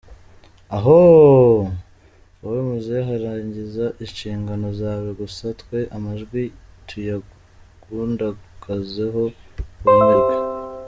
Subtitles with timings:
[0.75, 1.71] Ahoooooooooo!!!!!!!
[2.41, 6.41] Wowe muzehe rangiza inshingano zawe gusa twe amajwi
[6.87, 9.23] tuyagundagazeho
[9.81, 10.35] bumirwe!!!!.